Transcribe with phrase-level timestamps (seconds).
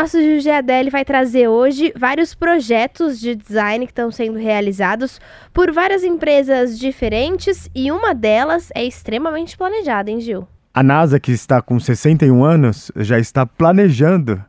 [0.00, 5.20] Nosso Gil Giadelli vai trazer hoje vários projetos de design que estão sendo realizados
[5.52, 10.46] por várias empresas diferentes e uma delas é extremamente planejada, hein, Gil?
[10.72, 14.40] A NASA, que está com 61 anos, já está planejando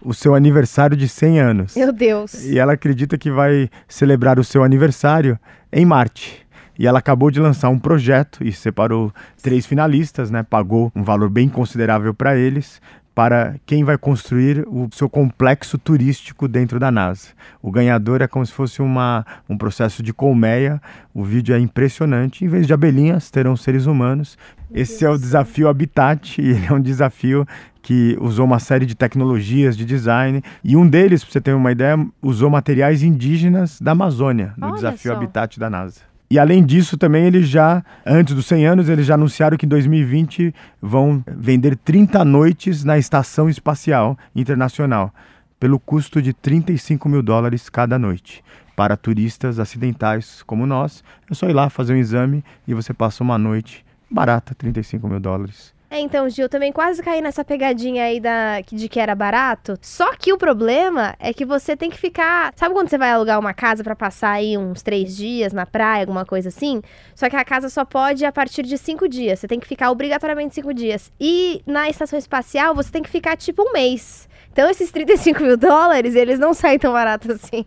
[0.00, 1.74] o seu aniversário de 100 anos.
[1.74, 2.44] Meu Deus!
[2.44, 5.36] E ela acredita que vai celebrar o seu aniversário
[5.72, 6.46] em Marte.
[6.78, 10.44] E ela acabou de lançar um projeto e separou três finalistas, né?
[10.44, 12.80] Pagou um valor bem considerável para eles
[13.14, 17.28] para quem vai construir o seu complexo turístico dentro da NASA.
[17.62, 20.82] O ganhador é como se fosse uma, um processo de colmeia.
[21.14, 22.44] O vídeo é impressionante.
[22.44, 24.36] Em vez de abelhinhas, terão seres humanos.
[24.72, 27.46] Esse é o desafio Habitat e ele é um desafio
[27.80, 31.70] que usou uma série de tecnologias de design e um deles, para você ter uma
[31.70, 35.16] ideia, usou materiais indígenas da Amazônia no Olha desafio só.
[35.16, 36.13] Habitat da NASA.
[36.34, 39.68] E além disso, também eles já, antes dos 100 anos, eles já anunciaram que em
[39.68, 40.52] 2020
[40.82, 45.14] vão vender 30 noites na Estação Espacial Internacional,
[45.60, 48.42] pelo custo de 35 mil dólares cada noite.
[48.74, 53.22] Para turistas acidentais como nós, é só ir lá fazer um exame e você passa
[53.22, 55.72] uma noite barata, 35 mil dólares.
[55.94, 59.78] É, então, Gil, também quase caí nessa pegadinha aí da, de que era barato.
[59.80, 62.52] Só que o problema é que você tem que ficar.
[62.56, 66.02] Sabe quando você vai alugar uma casa pra passar aí uns três dias na praia,
[66.02, 66.82] alguma coisa assim?
[67.14, 69.38] Só que a casa só pode a partir de cinco dias.
[69.38, 71.12] Você tem que ficar obrigatoriamente cinco dias.
[71.20, 74.28] E na estação espacial você tem que ficar tipo um mês.
[74.52, 77.64] Então esses 35 mil dólares, eles não saem tão baratos assim.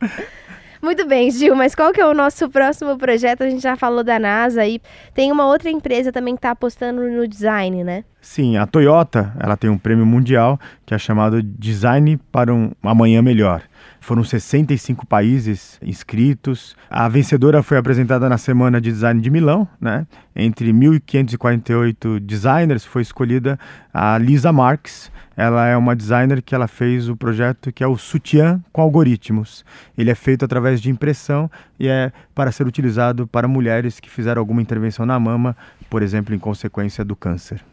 [0.80, 3.42] Muito bem, Gil, mas qual que é o nosso próximo projeto?
[3.42, 4.80] A gente já falou da NASA e
[5.12, 8.04] tem uma outra empresa também que está apostando no design, né?
[8.20, 13.22] Sim, a Toyota, ela tem um prêmio mundial que é chamado Design para um Amanhã
[13.22, 13.62] Melhor.
[14.00, 16.76] Foram 65 países inscritos.
[16.90, 20.06] A vencedora foi apresentada na Semana de Design de Milão, né?
[20.34, 23.58] Entre 1.548 designers foi escolhida
[23.94, 25.12] a Lisa Marx.
[25.36, 29.64] Ela é uma designer que ela fez o projeto que é o sutiã com algoritmos.
[29.96, 34.40] Ele é feito através de impressão e é para ser utilizado para mulheres que fizeram
[34.40, 35.56] alguma intervenção na mama,
[35.88, 37.64] por exemplo, em consequência do câncer.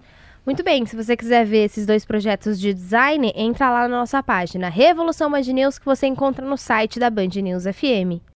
[0.46, 4.22] Muito bem, se você quiser ver esses dois projetos de design, entra lá na nossa
[4.22, 8.22] página Revolução Band News que você encontra no site da Band News FM.